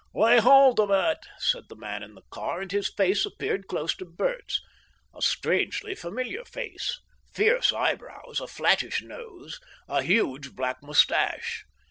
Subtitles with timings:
[0.15, 3.93] "Lay hold of it," said the man in the car, and his face appeared close
[3.97, 4.59] to Bert's
[5.13, 6.99] a strangely familiar face,
[7.35, 11.65] fierce eyebrows, a flattish nose, a huge black moustache.